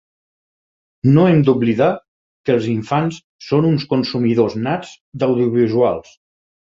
[1.17, 1.89] No hem d'oblidar
[2.49, 3.19] que els infants
[3.49, 6.11] són uns consumidors nats d'audiovisuals.